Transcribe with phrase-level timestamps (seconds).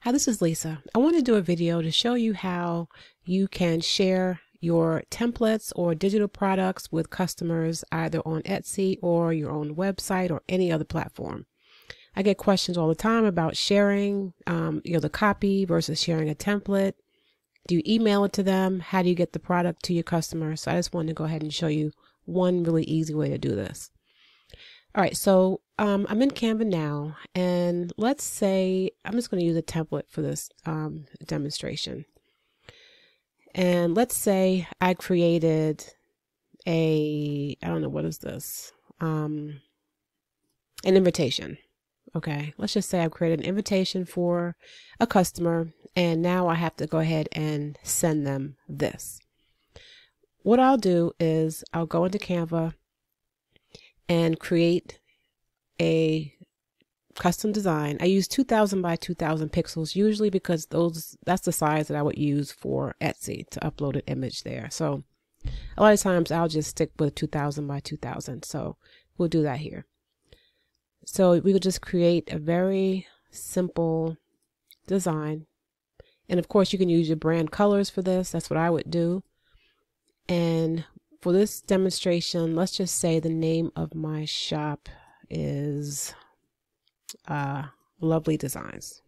[0.00, 0.82] Hi, this is Lisa.
[0.94, 2.88] I want to do a video to show you how
[3.24, 9.50] you can share your templates or digital products with customers either on Etsy or your
[9.50, 11.46] own website or any other platform.
[12.14, 16.28] I get questions all the time about sharing, um, you know, the copy versus sharing
[16.28, 16.92] a template.
[17.66, 18.80] Do you email it to them?
[18.80, 20.54] How do you get the product to your customer?
[20.56, 21.92] So I just wanted to go ahead and show you
[22.26, 23.90] one really easy way to do this.
[24.96, 29.46] All right, so um, I'm in Canva now, and let's say I'm just going to
[29.46, 32.04] use a template for this um, demonstration.
[33.56, 35.84] And let's say I created
[36.64, 38.72] a, I don't know, what is this?
[39.00, 39.60] Um,
[40.84, 41.58] an invitation.
[42.14, 44.54] Okay, let's just say I've created an invitation for
[45.00, 49.18] a customer, and now I have to go ahead and send them this.
[50.44, 52.74] What I'll do is I'll go into Canva
[54.08, 54.98] and create
[55.80, 56.34] a
[57.14, 57.96] custom design.
[58.00, 62.18] I use 2000 by 2000 pixels usually because those that's the size that I would
[62.18, 64.68] use for Etsy to upload an image there.
[64.70, 65.04] So
[65.76, 68.44] a lot of times I'll just stick with 2000 by 2000.
[68.44, 68.76] So
[69.16, 69.86] we'll do that here.
[71.04, 74.16] So we will just create a very simple
[74.86, 75.46] design.
[76.28, 78.30] And of course you can use your brand colors for this.
[78.30, 79.22] That's what I would do.
[80.28, 80.84] And
[81.24, 84.90] for this demonstration, let's just say the name of my shop
[85.30, 86.14] is
[87.26, 87.62] uh,
[87.98, 89.00] Lovely Designs.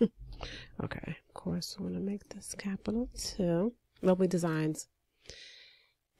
[0.82, 3.74] okay, of course, I want to make this capital too.
[4.00, 4.88] Lovely Designs.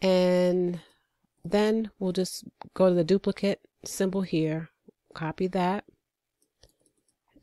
[0.03, 0.79] And
[1.43, 4.69] then we'll just go to the duplicate symbol here,
[5.15, 5.85] copy that,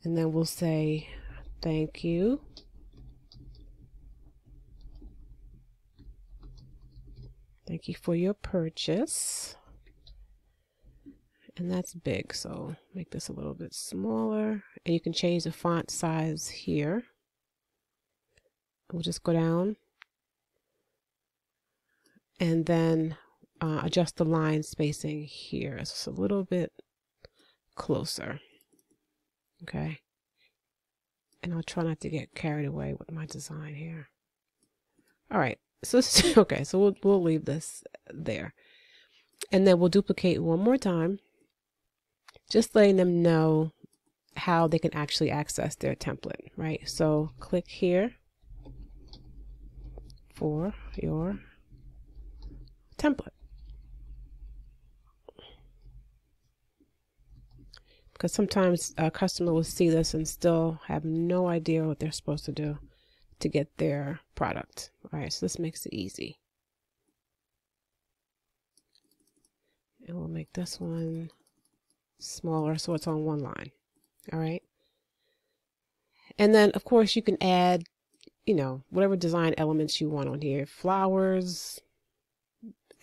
[0.04, 1.08] and then we'll say
[1.60, 2.42] thank you.
[7.66, 9.56] Thank you for your purchase.
[11.56, 14.62] And that's big, so make this a little bit smaller.
[14.84, 17.04] And you can change the font size here.
[18.92, 19.76] We'll just go down
[22.38, 23.16] and then
[23.60, 25.76] uh, adjust the line spacing here.
[25.76, 26.72] It's just a little bit
[27.74, 28.38] closer.
[29.62, 30.00] Okay.
[31.42, 34.08] And I'll try not to get carried away with my design here.
[35.30, 35.58] All right.
[35.84, 36.00] So
[36.38, 38.54] okay, so we'll we'll leave this there.
[39.52, 41.20] And then we'll duplicate one more time.
[42.50, 43.72] Just letting them know
[44.36, 46.88] how they can actually access their template, right?
[46.88, 48.14] So click here
[50.34, 51.38] for your
[52.98, 53.28] template.
[58.12, 62.46] Because sometimes a customer will see this and still have no idea what they're supposed
[62.46, 62.78] to do
[63.40, 64.90] to get their product.
[65.12, 66.38] All right, so this makes it easy.
[70.06, 71.30] And we'll make this one
[72.18, 73.72] smaller so it's on one line.
[74.32, 74.62] All right.
[76.38, 77.84] And then, of course, you can add,
[78.44, 80.66] you know, whatever design elements you want on here.
[80.66, 81.80] Flowers,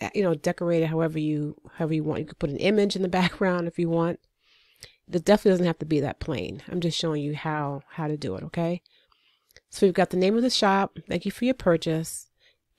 [0.00, 2.20] eh, you know, decorate it however you, however you want.
[2.20, 4.20] You could put an image in the background if you want.
[5.10, 6.62] It definitely doesn't have to be that plain.
[6.68, 8.80] I'm just showing you how, how to do it, okay?
[9.74, 10.98] So we've got the name of the shop.
[11.08, 12.28] Thank you for your purchase.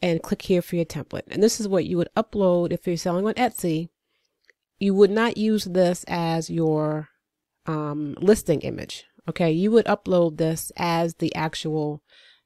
[0.02, 1.24] And click here for your template.
[1.28, 3.90] And this is what you would upload if you're selling on Etsy.
[4.80, 7.10] You would not use this as your
[7.66, 9.04] um, listing image.
[9.28, 12.02] Okay, you would upload this as the actual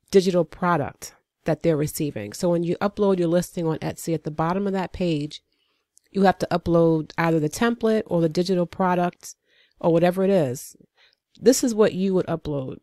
[0.09, 1.13] digital product
[1.45, 2.33] that they're receiving.
[2.33, 5.43] So when you upload your listing on Etsy at the bottom of that page,
[6.09, 9.35] you have to upload either the template or the digital product
[9.79, 10.75] or whatever it is.
[11.39, 12.79] This is what you would upload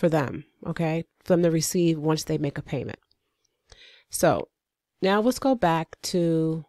[0.00, 2.98] for them, okay, for them to receive once they make a payment.
[4.08, 4.48] So
[5.02, 6.64] now let's go back to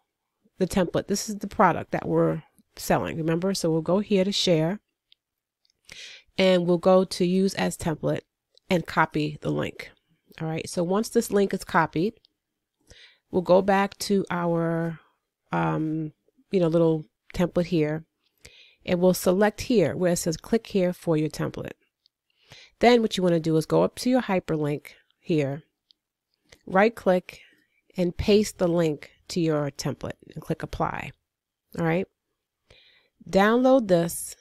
[0.58, 1.08] the template.
[1.08, 2.42] This is the product that we're
[2.76, 3.54] selling, remember?
[3.54, 4.80] So we'll go here to share
[6.36, 8.20] and we'll go to use as template
[8.68, 9.90] and copy the link.
[10.40, 12.20] All right, so once this link is copied,
[13.30, 15.00] we'll go back to our,
[15.52, 16.12] um,
[16.50, 18.04] you know, little template here
[18.84, 21.72] and we'll select here where it says click here for your template.
[22.82, 24.86] Then what you want to do is go up to your hyperlink
[25.20, 25.62] here,
[26.66, 27.40] right click
[27.96, 31.12] and paste the link to your template and click apply.
[31.78, 32.08] All right.
[33.30, 34.34] Download this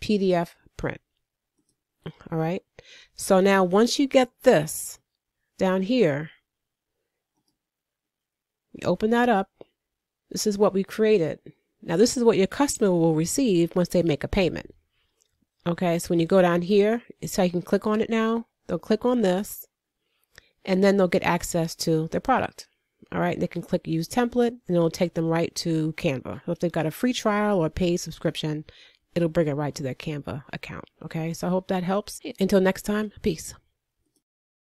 [0.00, 1.02] PDF print.
[2.30, 2.62] All right.
[3.14, 4.98] So now once you get this
[5.58, 6.30] down here,
[8.72, 9.50] you open that up.
[10.30, 11.40] This is what we created.
[11.82, 14.74] Now this is what your customer will receive once they make a payment.
[15.66, 18.46] Okay, so when you go down here, so you can click on it now.
[18.66, 19.66] They'll click on this
[20.64, 22.66] and then they'll get access to their product.
[23.12, 26.42] All right, they can click use template and it'll take them right to Canva.
[26.46, 28.64] So if they've got a free trial or a paid subscription,
[29.14, 30.84] it'll bring it right to their Canva account.
[31.04, 32.20] Okay, so I hope that helps.
[32.40, 33.54] Until next time, peace.